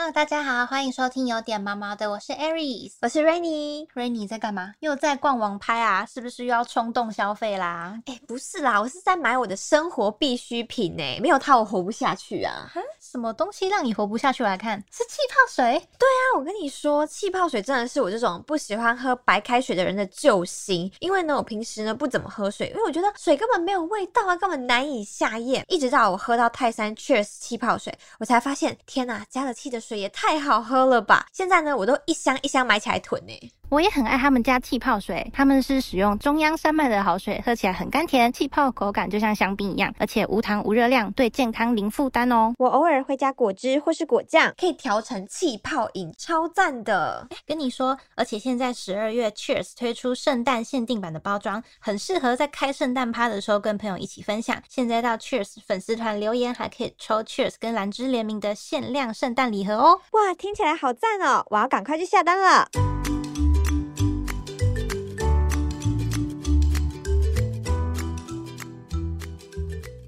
[0.00, 3.86] Hello，大家好，欢迎收听有点毛毛的，我是 Aries，我是 Rainy。
[3.88, 4.72] Rainy 在干嘛？
[4.80, 6.06] 又在逛网拍啊？
[6.06, 8.00] 是不是又要冲动消费啦？
[8.06, 12.72] 哎、不是啦，我是在买我的生活必需品呢，没有它我活不下去啊。
[12.98, 14.42] 什么东西让你活不下去？
[14.42, 15.78] 我来看，是气泡水。
[15.98, 20.90] 对啊我跟你说，气泡水真的是我这种不喜欢喝白开水的人的救星。
[21.00, 25.62] 因为呢，我平时呢不怎么喝水，因为我觉得水根本没有味道啊，根本难以下咽。
[25.68, 31.26] 一直到我喝到泰山 Cheers 气泡水，我才发现，天呐，加了气的水水也太好喝了吧！
[31.32, 33.52] 现在呢，我都一箱一箱买起来囤呢。
[33.70, 42.52] 我也很爱他们家气泡水，他们是使用中央山脉的好水，喝起来很甘甜，气泡口感就像香槟一样，而且无糖无热量，对健康零负担哦。
[42.58, 47.28] 我偶尔会加果汁或是果酱，可以调成气泡饮，超赞的。
[47.46, 54.60] 跟你说，而且现在十二月 Cheers 推出圣诞限定版的包装，很适合在开圣诞趴的时候跟朋友一起分享。
[54.68, 60.00] 现在到 Cheers 粉丝团留言，还可以抽 Cheers 跟兰芝联名的限量圣诞礼盒哦。
[60.10, 61.46] 哇，听起来好赞哦！
[61.50, 62.68] 我要赶快去下单了。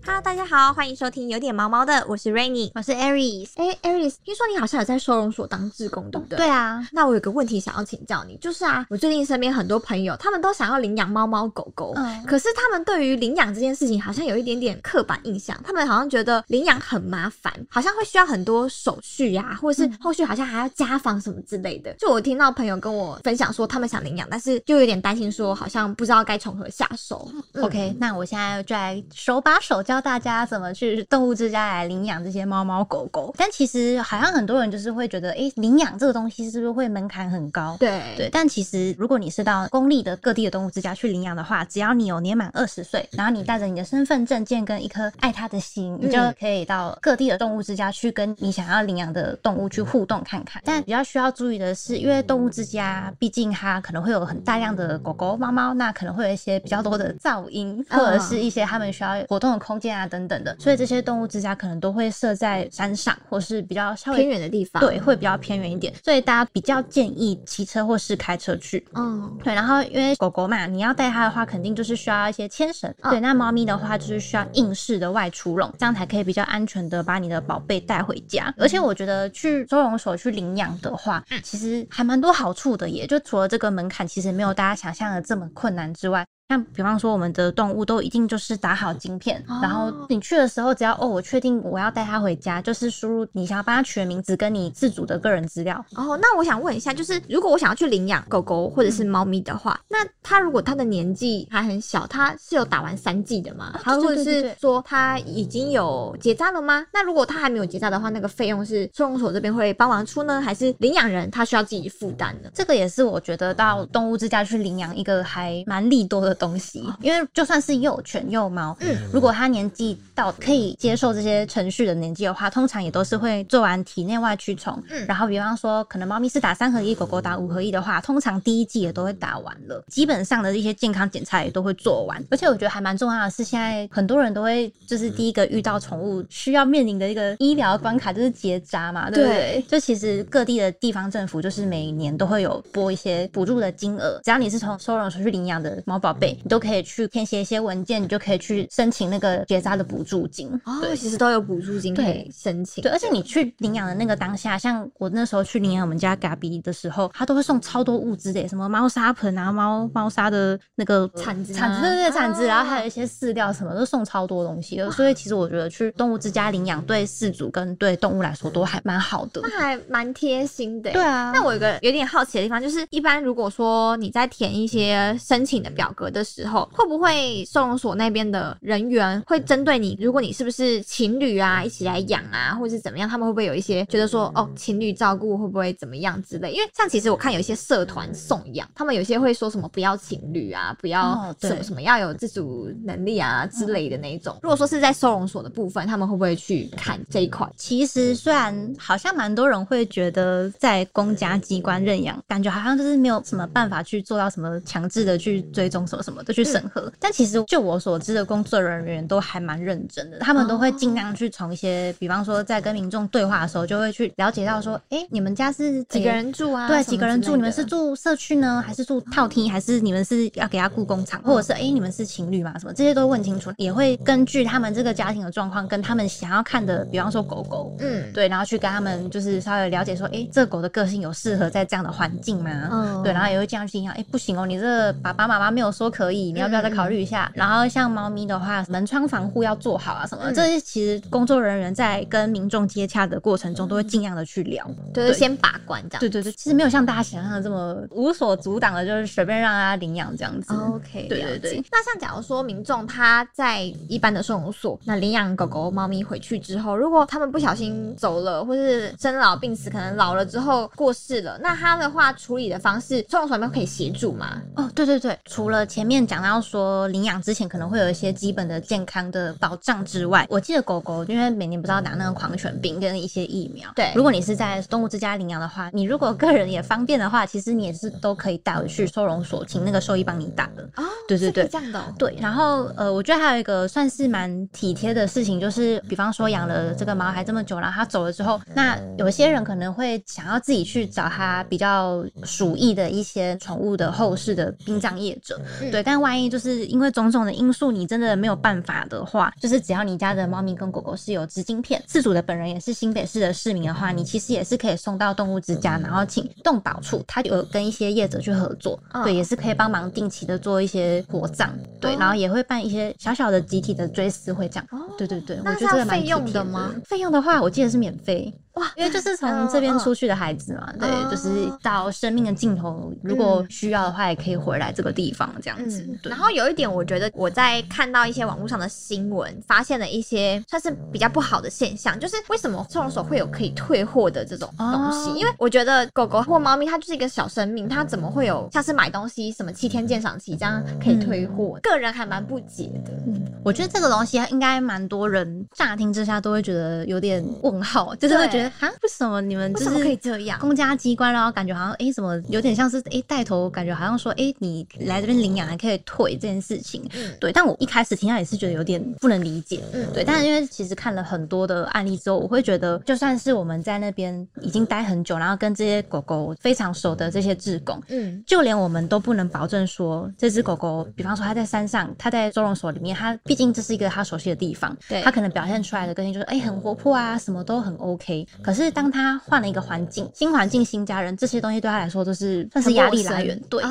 [0.05, 2.73] Hello，大家好，欢迎收听有点毛毛的，我是 Rainy。
[2.75, 3.51] 我是 Aries。
[3.55, 6.39] 哎，Aries，听说你好像有在收容所当志工，对不对？
[6.39, 6.49] 对。
[6.49, 21.95] 啊，那我有个问题想要请教你，就是啊，我最近身边很多朋友，他们都想要领养猫猫狗狗，嗯可是他们对于领养这件事情好像有一点点刻板印象，他们好像觉得领养很麻烦，好像会需要很多手续呀、或者是后续好像还要家访什么之类的。
[21.95, 27.31] 就我听到朋友跟我分享说，他们想领养，但是就有点担心说，好像不知道该从何下手。
[27.53, 33.35] 嗯 OK，那我现在就来手把手教大家怎么去动物之家来领养这些猫猫狗狗。
[33.37, 37.77] 但其实好像很多人就是会觉得，诶，领养这个东西是不是会门槛很高？
[37.79, 50.63] 对对，但其实如果你是到公立的各地的动物之家去领养的话，只要你有年满二十岁，然后你带着你的身份证件跟一颗爱它的心，你就嗯可以到各地的动物之家去跟你想要领养的动物去互动看看。
[50.65, 64.81] 但比较需要注意的是，因为动物之家毕竟它可能会有很大量的狗狗、猫猫，那可能会有一些比较多的噪音，或者是一些他们需要活动的空间啊等等的，所以这些动物之家可能都会设在山上，或是比较稍微偏远的地方。
[64.81, 68.87] 对，，会比较偏远一点，所以大家比较建议骑车或是开车去。
[68.95, 72.89] 嗯，对，然后因为狗狗嘛，你要带它的话，肯定就是需要一些牵绳。
[73.03, 78.55] 嗯对，那猫咪的话就是需要硬式的外出笼，这样才可以比较安全的把你的宝贝带回家。
[78.57, 83.07] 而且我觉得去收容所去领养的话，其实还蛮多好处的耶。
[83.07, 86.25] 就除了这个门槛其实没有大家想象的这么困难之外。
[86.49, 103.73] 像比方说，我们的动物都一定就是打好晶片，然后你去的时候，只要哦，我确定我要带它回家，就是输入你想要帮它取的名字跟你自主的个人资料，哦，那我想问一下，就是如果我想要去领养狗狗或者是猫咪的话，那它如果它的年纪还很小，它是有打完三剂的吗？
[103.83, 106.85] 它对或者是说它已经有结扎了吗？
[106.93, 112.51] 那如果它还没有结扎的话，那个费用是收容所这边会帮忙出呢，还是领养人他需要自己负担呢？
[112.53, 124.81] 这个也是我觉得到动物之家去领养一个还蛮利多的东西，因为就算是幼犬幼猫，嗯如果它年纪到可以接受这些程序的年纪的话，通常也都是会做完体内外驱虫。
[124.91, 132.23] 嗯然后比方说，可能猫咪是打三合一，狗狗打五合一的话，通常第一季也都会打完了，基本上的一些健康检查也都会做完。
[132.31, 139.65] 而且我觉得还蛮重要的是，现在很多人都会就是第一个遇到宠物需要面临的一个医疗关卡就是结扎嘛，对不对？
[139.69, 150.49] 就其实各地的地方政府就是每年都会有拨一些补助的金额，只要你是从收容所去领养的猫宝贝，你都可以去填写一些文件，你就可以去申请那个结扎的补助金。
[150.65, 150.93] 哦，对。
[151.03, 152.81] 其实都有补助金可以申请。
[152.81, 164.89] 对，而且你去领养的那个当下，像我那时候去领养我们家嘎比的时候，他都会送超多物资的，什么猫砂盆啊、猫猫砂的那个铲子吗铲子，对对对，铲子，啊然后还有一些饲料什么，都送超多东西的。
[164.93, 169.41] 所以其实我觉得去动物之家领养，对饲主跟对动物来说都还蛮好的。
[169.43, 170.93] 那还蛮贴心的。
[170.93, 186.53] 对啊那我有个有点好奇的地方，就是一般如果说你在填一些申请的表格的时候，会不会收容所那边的人员会针对你，如果你是不是情侣啊，一起来养啊，或者是怎么样，他们会不会有一些觉得说，哦，情侣照顾会不会怎么样之类？
[186.53, 194.37] 因为像其实我看有一些社团送养，他们有些会说什么不要情侣啊，不要什么什么要有自主能力啊之类的那一种。
[194.43, 197.49] 如果说是在收容所的部分，他们会不会去看这一块？
[197.57, 206.93] 其实虽然好像蛮多人会觉得在公家机关认养，感觉好像就是没有什么办法去做到什么强制的去追踪什么核什么的去审核。
[206.99, 216.67] 但其实就我所知的工作人员都还蛮认真的，他们都会尽量去从一些，比方说在跟民众对话的时候，就会去了解到说，哎，你们家是几个人住啊？
[216.69, 217.37] 对，几个人住？
[217.37, 219.51] 你们是住社区呢，还是住套厅？
[219.51, 221.23] 还是你们是要给他雇工厂？
[221.23, 222.59] 或者是哎，你们是情侣嘛？
[222.59, 232.69] 什么这些都问清楚，也会根据他们这个家庭的状况，跟他们想要看的，比方说狗狗，嗯，对，然后去跟他们就是稍微了解说，哎，这狗的个性有适合在这样的环境吗？
[232.71, 237.31] 嗯，对，然后也会这样去影响，哎，不行哦，你这爸爸妈妈没有说可以，你要不要再考虑一下？
[237.35, 246.01] 然后像猫咪的话，门窗防护要做好啊，什么这些其实工作人员在跟民众接洽的过程中，都会尽量的去聊，就是先把关这样。
[246.01, 250.55] 对对对，其实没有像大家想象的这么无所阻挡的，就是随便让他领养这样子。
[250.55, 251.65] OK，对对对。
[251.71, 264.41] 那像假如说民众他在一般的收容所，那领养狗狗、猫咪回去之后，如果他们不小心走了，或是生老病死，可能老了之后过世了，那他的话处理的方式，收容所那边可以协助吗？
[264.57, 280.63] 哦，对对对，除了前面讲到说领养之前可能会有一些基本的健康的保障之外，我记得狗狗因为每年不是要打那个狂犬病跟一些疫苗，对，如果你是在动物之家领养的话，你如果个人也方便的话，其实你也是都可以带回去收容所，请那个兽医帮你打的。
[280.77, 281.83] 哦，对对对，这样的。
[281.99, 295.41] 对，然后呃，我觉得还有一个算是蛮体贴的事情，就是比方说养了这个毛孩这么久然后，它走了之后，那有些人可能会想要自己去找它比较鼠疫的一些宠物的后事的殡葬业者，
[295.73, 295.83] 对。
[295.83, 314.67] 但万一就是因为种种的因素，你真的没有办法的话，就是只要你家的猫咪跟狗狗是有植晶片，自主的本人也是新北市的市民的话，你其实也是可以送到动物之家，然后请动保处，他有跟一些业者去合作，对，也是可以帮忙定期的做一些火葬，对，然后也会办一些小小的集体的追思会这样。
[314.71, 316.75] 哦对对对，我觉得这个蛮费用的吗？
[316.85, 318.33] 费用的话，我记得是免费。
[318.55, 325.89] 哇，因为就是从这边出去的孩子嘛，对，就是到生命的尽头，如果需要的话，也可以回来这个地方这样子。
[326.03, 335.19] 然后有一点，我觉得我在看到一些网络上的新闻，发现了一些算是比较不好的现象，就是为什么收容所会有可以退货的这种东西？
[335.19, 341.59] 因为我觉得狗狗或猫咪它就是一个小生命，它怎么会有像是买东西什么七天鉴赏期这样可以退货？
[341.63, 342.93] 个人还蛮不解的。
[343.07, 348.42] 嗯，我觉得这个东西应该蛮多人乍听之下都会觉得有点问号，就是会觉得。
[348.61, 348.69] 啊？
[348.83, 350.39] 为什么你们就是可以这样？
[350.39, 356.83] 公家机关，然后感觉好像哎，什么有点像是哎带头，感觉好像说哎，你来这边领养还可以退这件事情。
[356.95, 357.33] 嗯，对。
[357.33, 359.61] 但我一开始听到也是觉得有点不能理解。
[359.73, 360.05] 嗯，对。
[360.05, 378.27] 但是因为其实看了很多的案例之后，我会觉得，就算是我们在那边已经待很久，然后跟这些狗狗非常熟的这些志工，嗯，就连我们都不能保证说这只狗狗，比方说它在山上，它在收容所里面，它毕竟这是一个它熟悉的地方，对，它可能表现出来的个性就是哎很活泼啊，什么都很 OK。
[378.41, 383.39] 可是当他换了一个环境，新环境、新家人，这些东西对他来说都是算是压力来源。
[383.51, 383.63] 对，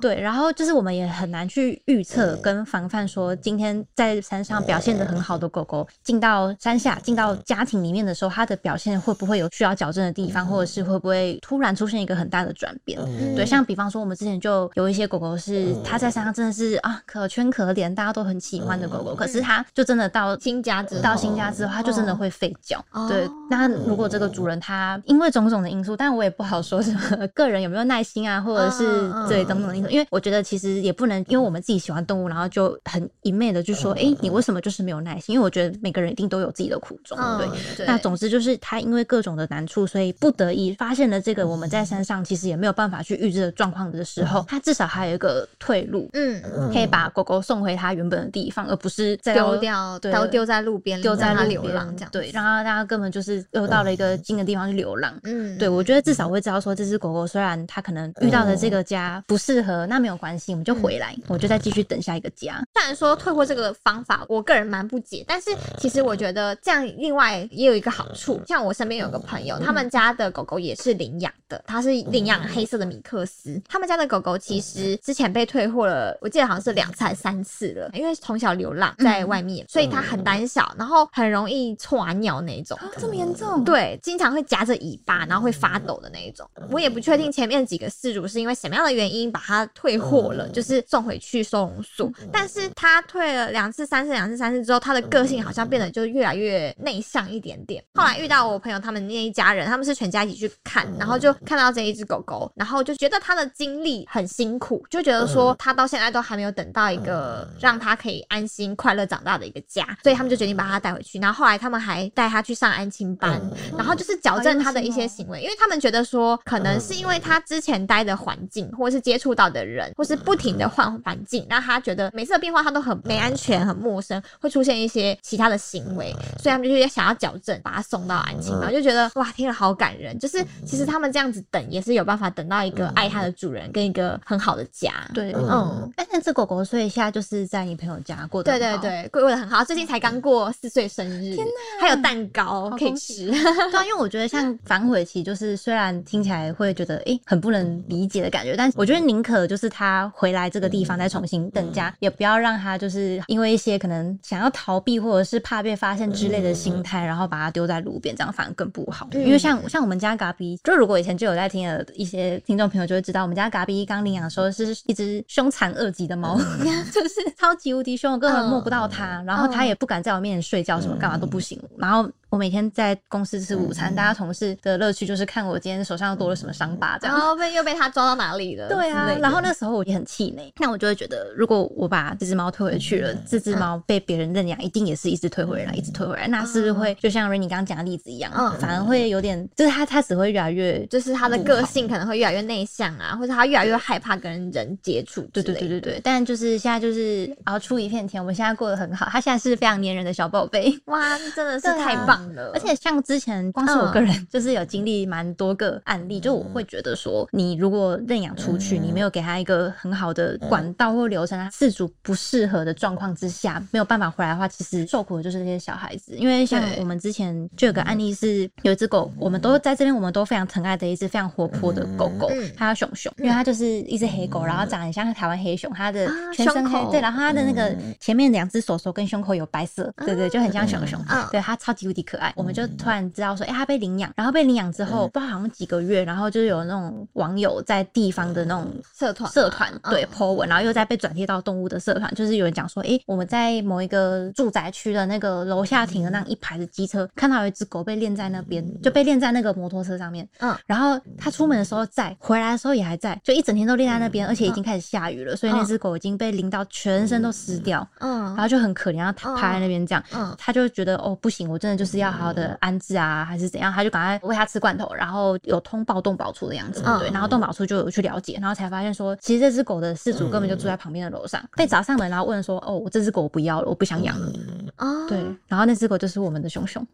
[0.00, 0.20] 对。
[0.20, 12.98] 然后就是我们也很难去预测跟防范，说今天在山上表现的很好的狗狗，进到山下、进到家庭里面的时候，它的表现会不会有需要矫正的地方，或者是会不会突然出现一个很大的转变？
[13.34, 22.84] 对，像比方说我们之前就有一些狗狗是它在山上真的是啊可圈可点，大家都很喜欢的狗狗，可是它就真的到新家之到新家之后，它就真的会吠叫。
[23.08, 28.84] 对，那如果这个主人他因为种种的因素，但我也不好说什么个人有没有耐心啊，或者是
[29.28, 35.34] 对种种的因素，因为我觉得其实也不能因为我们自己喜欢动物，然后就很一昧的就说，哎，你为什么就是没有耐心？
[35.34, 37.86] 因为我觉得每个人一定都有自己的苦衷，对。
[37.86, 46.42] 那总之就是他因为各种的难处，所以不得已发现了这个我们在山上其实也没有办法去预知的状况的时候，他至少还有一个退路，嗯，
[46.72, 55.68] 可以把狗狗送回它原本的地方，而不是丢掉，对，丢在路边，丢在流浪这样，对，让它大家根本就是又到了一个新的地方去流浪，嗯，对。
[55.68, 62.62] 我觉得至少会知道说，这只狗狗虽然它可能遇到的这个家不适合，那没有关系，我们就回来，我就再继续等下一个家。
[62.74, 73.60] 虽然说退货这个方法，我个人蛮不解，但是其实我觉得这样另外也有一个好处，像我身边有个朋友，他们家的狗狗也是领养的，它是领养黑色的米克斯。
[73.68, 82.78] 他们家的狗狗其实之前被退货了，我记得好像是两次还、三次了，因为从小流浪在外面，所以它很胆小，然后很容易错尿那种。
[82.98, 83.64] 这么严重？
[83.64, 92.10] 对，经常会夹着尾巴，然后会发抖的那一种，我也不确定前面几个事主是因为什么样的原因把它退货了，就是送回去收容所。
[92.32, 97.82] 但是他退了两次、三次、两次、三次之后，他的个性好像变得就越来越内向一点点。
[97.94, 111.18] 后来遇到我朋友他们那一家人，他们是全家一起去看，然后就看到这一只狗狗，然后就觉得它的经历很辛苦，就觉得说它到现在都还没有等到一个让它可以安心快乐长大的一个家，所以他们就决定把它带回去。
[111.18, 113.40] 然后后来他们还带它去上安亲班，
[113.76, 130.18] 然后就是矫正他的一些行为，因为他们觉得说，可能是因为他之前待的环境，或者是接触到的人，或是不停的换环境，让他觉得每次的变化他都很没安全、很陌生，会出现一些其他的行为，所以他们就是想要矫正，把他送到安亲班，就觉得哇，听了好感人。
[130.18, 134.92] 就是其实他们这样子等也是有办法等到一个爱他的主人跟一个很好的家。
[135.12, 135.48] 对，嗯。
[135.50, 141.36] 嗯，哎，那只狗狗所以现在就是在你朋友家过的对对，对，过得很好，最近才刚过四岁生日，
[141.80, 143.32] 还有蛋糕可以恭吃。
[143.70, 159.08] 对啊，因为我觉得像反悔期，就是虽然听起来会觉得诶、很不能理解的感觉，但我觉得宁可就是他回来这个地方再重新等家，也不要让他就是因为一些可能想要逃避或者是怕被发现之类的心态，然后把它丢在路边，这样反而更不好。
[159.12, 166.38] 因为像像我们家嘎比，就如果以前就有在听的一些听众朋友就会知道，我们家嘎比刚领养的时候是一只凶残恶极的猫，
[166.92, 172.08] 就是超级无敌凶，我根本摸不到它，然后它也不敢在我面前睡觉，什么干嘛都不行，然后。
[172.34, 177.16] 我每天在公司吃午餐，大家同事的乐趣就是看我今天手上多了什么伤疤，这样。
[177.16, 178.66] 然后被又被他抓到哪里了？
[178.74, 195.22] 对啊然后那时候我也很气馁，那我就会觉得，如果我把这只猫退回去了，这只猫被别人认养，一定也是一直退回来，一直退回来，那是不是会就像 Rainy 刚刚讲的例子一样，嗯反而会有点，就是它它只会越来越，就是它的个性可能会越来越内向啊，或者它越来越害怕跟人接触。
[195.32, 195.80] 对对对对。
[195.80, 200.76] 对，但就是现在就是熬出一片天，我们现在过得很好，它现在是非常粘人的小宝贝。
[200.86, 202.50] 哇，真的是太棒了！
[202.54, 216.14] 而且像之前，光是我个人就是有经历蛮多个案例，就我会觉得说，你如果认养出去，你没有给他一个很好的管道或流程，他饲主不适合的状况之下，没有办法回来的话，其实受苦的就是这些小孩子。
[216.16, 231.02] 因为像我们之前就有个案例是，有一只狗，我们都在这边，我们都非常疼爱的一只非常活泼的狗狗嗯，它叫熊熊，因为它就是一只黑狗，然后长得很像台湾黑熊，它的啊全身黑对，然后它的那个前面两只手手跟胸口有白色，对对，就很像熊熊。
[231.08, 232.32] 嗯，对，它超级无敌可爱。
[232.36, 239.90] 我们就突然知道说，哎，它被领养，然后被领养之后，不知道好像几个月，然后就是有那种网友在地方的那种社团社团嗯。
[239.90, 258.24] 对 po 文，然后又在被转贴到动物的社团，就是有人讲说，诶，我们在某一个住宅区的那个楼下停的那一排的机车，看到有一只狗被链在那边，就被链在那个摩托车上面，嗯，然后他出门的时候在，回来的时候也还在，就一整天都链在那边，而且已经开始下雨了，所以那只狗已经被淋到全身都湿掉，嗯。
[258.34, 260.34] 然后就很可怜，然后它趴在那边这样，嗯。
[260.38, 266.98] 他就觉得哦不行，我真的就是要好好的安置啊，还是怎样，他就赶快喂它吃罐头，然后有通报动保处的样子，嗯。
[266.98, 274.32] 对，然后动保处就有去了解，然后才发现说，其实这只狗的饲主根本就住在旁边的楼上，被找上门，然后问说，哦，我这只狗我不要了，我不想养了，
[274.78, 276.86] 哦，对，然后那只狗就是我们的熊熊，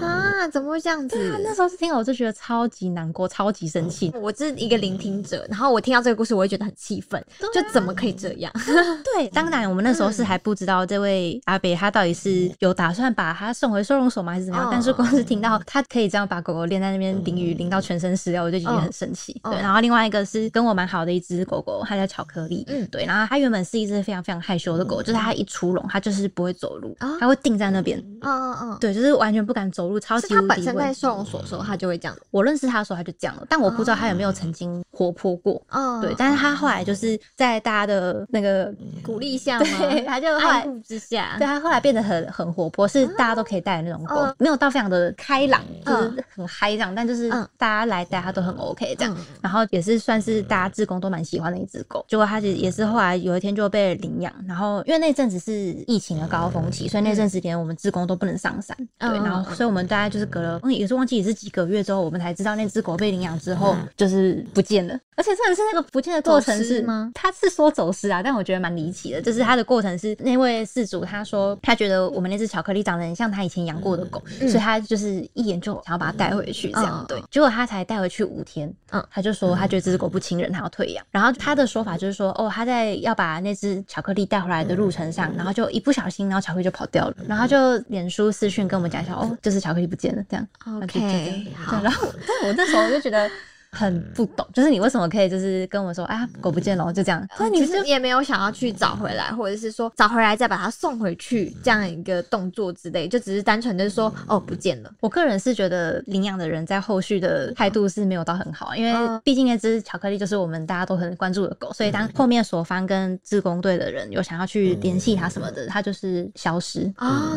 [0.00, 1.40] 啊，怎么会这样子？
[1.42, 8.52] 那时候是听了我就觉得超级难过，超级生气，我是一个聆听者，然后我听到这个故事，我会觉得很气愤，就怎么可以这样？
[9.14, 14.66] 对，当然我们那时候是还不知道这位阿北他到底是有打算把他送回收容所吗，还是怎么样？
[14.66, 19.38] 哦但是光是听到他可以这样把狗狗链在那边淋雨淋到全身湿掉，我就已经很生气。
[19.44, 22.64] 哦对，然后另外一个是跟我蛮好的一只狗狗，它叫巧克力。
[22.68, 27.98] 嗯对，然后它原本是一只非常非常害羞的狗，就是它一出笼，它就是不会走路哦，它会定在那边。
[28.22, 32.16] 嗯嗯嗯，对，就是完全不敢走路，超级无敌畏本身在收容所的时候，它就会这样。
[32.30, 35.60] 我认识它的时候，它就这样了，但我不知道它有没有曾经活泼过。
[35.70, 39.66] 哦，对，但是它后来就是在大家的那个鼓励下吗？
[39.78, 47.46] 对，它就后来爱护之下，对，它后来变得很很活泼，是大家都可以带的那种狗，嗯没有到非常的开朗，就嗯是很嗨这样，但就是嗯。
[47.58, 49.14] 大家来带它都很 OK 这样。
[49.18, 49.24] 嗯。
[49.42, 55.52] 然后也是算是大家志工都蛮喜欢的一只狗，结果它也也是后来有一天就被领养，然后因为那阵子是
[55.86, 67.10] 疫情的高峰期，所以那阵子连我们志工都不能上山，对，嗯然后所以我们大概就是隔了，嗯也是忘记也是几个月之后，我们才知道那只狗被领养之后就是不见了，而且真的是那个不见的过程是吗？
[67.14, 81.04] 他是说走失啊，但我觉得蛮离奇的，就是他的过程是那位事主他说他觉得我们那只巧克力长得很像他以前养过的狗，所以他就是一眼就想要把它带回去这样嗯对，结果他才带回去五天，嗯他就说他觉得这只狗不亲人，他要退养。
[81.10, 90.48] 然后他的说法就是说，哦，他在要把那只巧克力带回来的路程上，然后就一不小心，然后巧克力就跑掉了，然后就脸书私讯跟我们讲一下，哦，这只巧克力不见了，这样
[90.82, 93.30] OK，好，然后但我那时候我就觉得。
[93.72, 104.92] 很不懂，就是你为什么可以就是跟我说啊狗不见了就这样，那你是你是也没有想要去找回来，或者是说找回来再把它送回去这样一个动作之类，就只是单纯的说哦不见了。
[105.00, 109.20] 我个人是觉得领养的人在后续的态度是没有到很好，因为嗯。
[109.22, 116.90] 毕竟那只巧克力就是我们大家都很关注的狗，所以当后面所方跟志工队的人有想要去联系它什么的，它就是消失。
[116.96, 117.36] 啊、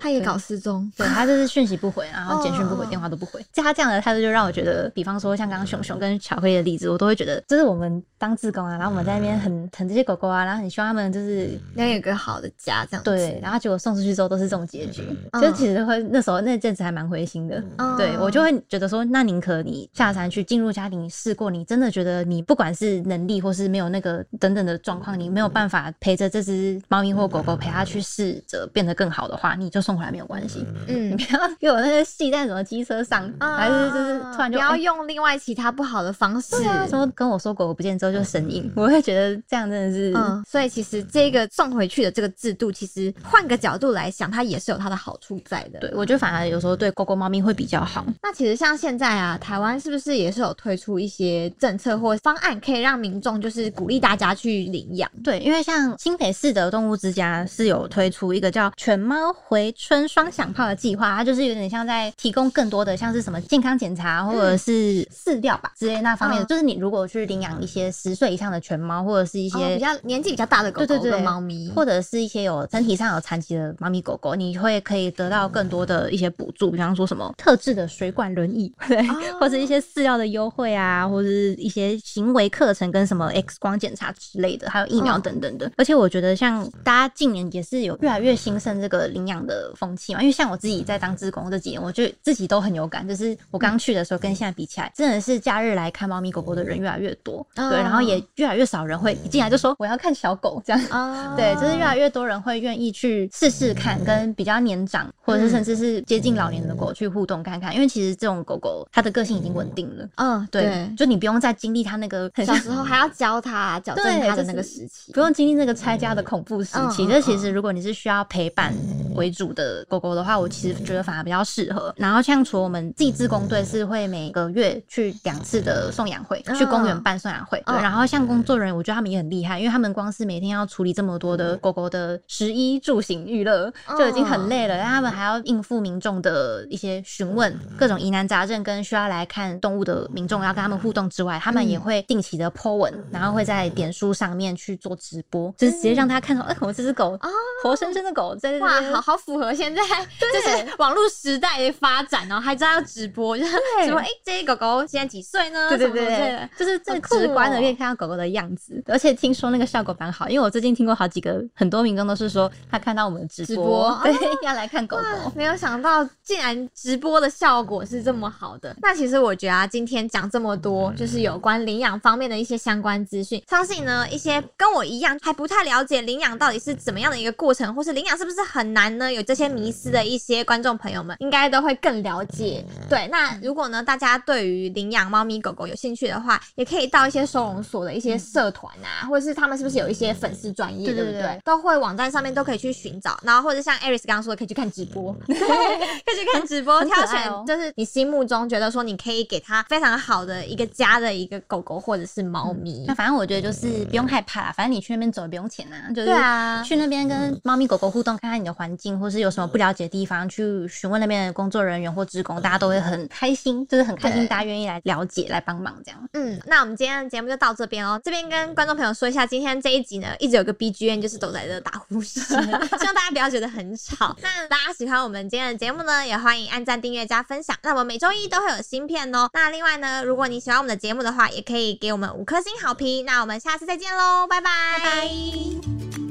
[0.00, 3.44] 他也搞失踪，对，它就是讯息不回，然后简讯不回，哦电话都不回。
[3.52, 13.10] 就他这样的态度，就让我觉得，比方说像刚刚熊熊跟巧克力的例子，我都会觉得，就是我们当志工啊，然后我们在那边很疼这些狗狗啊，然后很希望他们就是能有个好的家这样子。
[13.10, 17.62] 对，然后结果送出去之后都是这种结局，嗯就其实会那时候那阵子还蛮灰心的。
[17.76, 30.64] 嗯对我就会觉得说，那宁可你下山去进入家庭试过，你真的觉得你不管是能力或是没有那个等等的状况，你没有办法陪着这只猫咪或狗狗陪它去试着变得更好的话，你就送回来没有关系。
[30.86, 31.18] 你嗯。
[31.28, 36.56] 不要给我那些系在什么机车上，还是就是突然就不要哎用另外其他不好的方式。
[36.88, 45.80] 说跟我说狗狗不见之后就神隐，我会觉得这样真的是嗯，所以其实这个送回去的这个制度，其实换个角度来想，它也是有它的好处在的。
[45.80, 48.04] 对我觉得反而有时候对狗狗、猫咪会比较好。
[48.22, 55.10] 那其实像现在啊，台湾是不是也是有推出一些政策或方案，可以让民众就是鼓励大家去领养？
[55.22, 79.02] 对，因为像新北市的动物之家是有推出一个叫“犬猫回春双响炮”的计划，它就是有点像在提供更多的像是什么健康检查或者是饲料吧之类那方面就是你如果去领养一些十岁以上的犬猫，或者是一一些、比较年纪比较大的狗狗对对对跟猫咪，或者是一些有身体上有残疾的猫咪狗狗，你会可以得到更多的一些补助，比方说什么特制的水管轮椅，对，
[79.40, 85.72] 或者一些饲料的优惠啊，或者是一些行为课程跟什么 X 光检查之类的，还有疫苗嗯等等的。
[85.78, 100.82] 而且我觉得像大家近年也是有越来越兴盛这个领养的风气嘛，因为像我自己在当志工这几年，我觉得自己都很有感，就是我刚去的时候跟现在比起来，真的是假日来看猫咪狗狗的人越来越多，嗯对，然后也越来越少人会一进来就说我要看小狗这样。
[100.90, 110.08] 啊 对，就是越来越多人会愿意去试试看，跟比较年长或者是甚至是接近老年的狗去互动看看，因为其实这种狗狗它的个性已经稳定了。
[110.16, 117.04] 嗯，对，就你不用再经历它那个很小时候还要教它矫正它的那个就是时期，不用经历那个拆家的恐怖时期。
[117.04, 118.72] 嗯嗯这其实如果你是需要陪伴
[119.14, 121.92] 为主的狗狗的话，我其实觉得反而比较适合。
[121.96, 127.62] 然后像除了我们自己自工队是会每个月去两次的送养会，去公园办送养会。
[127.66, 127.82] 对，嗯。
[127.82, 147.18] 然后像工作人员，我觉得他们也很厉害，因为他们光是每天要处理这么多的狗狗的食衣住行娱乐，就已经很累了，但他们还要应付民众的一些询问、各种疑难杂症，跟需要来看动物的民众要跟他们互动之外，他们也会定期的 po 文，然后会在点书上面去做直播，就是直接让他看到，哎、我这只狗，
[147.62, 149.82] 活生生的狗在这哇，好好符合现在
[150.18, 153.52] 就是网络时代的发展哦，还知道要直播，就是
[153.84, 155.68] 直播哎，这些狗狗现在几岁呢？
[155.70, 164.12] 对对对，就是最直观的哦可以看到狗狗的样子，而且听说那个效果蛮好，因为我最近听过好几个很多民众都是说他看到我们的直直播 对，
[164.42, 165.02] 要来看狗狗。
[165.34, 168.74] 没有想到，竟然直播的效果是这么好的。
[168.82, 179.12] 那其实我觉得啊，今天讲这么多，就是有关领养方面的一些相关资讯，相信呢，一些跟我一样还不太了解领养到底是怎么样的一个过程，或是领养是不是很难呢？
[179.12, 182.64] 有这些迷思的一些观众朋友们，应该都会更了解。
[182.88, 191.40] 对，那如果呢，大家对于领养猫咪狗狗有兴趣的话，也可以到一些收容所的一些社团啊，或者是他们是不是有一些粉丝专业，对不对对？
[191.44, 202.94] 都会网站上面都可以去寻找，然后或者像 Aris 刚刚说的，可以去看直播，对， 可以去看直播，挑选就是你心目中觉得说你可以给它非常好的一个家的一个狗狗或者是猫咪那。
[202.94, 216.08] 反正我觉得就是不用害怕啦，反正你去那边走也不用钱啊，就是啊去那边跟猫咪狗狗互动，看看你的环境，或是有什么不了解的地方，去询问那边的工作人员或职工，大家都会很开心，就是很开心，大家愿意来了解、来帮忙这样。
[216.14, 218.00] 嗯，那我们今天的节目就到这边哦。
[218.02, 224.16] 这边跟观众朋友说一下，今天这一集呢，一直有个 BGM 就是都在这打呼声， 希望大家不要觉得很吵。
[224.22, 227.54] 那大家喜欢我们今天的节目呢，也欢迎按赞、订阅、加分享。
[227.62, 229.28] 那我们每周一都会有新片哦。
[229.34, 233.04] 那另外呢，如果你喜欢我们的节目的话，也可以给我们五颗星好评。
[233.04, 236.07] 那我们下次再见喽，拜拜。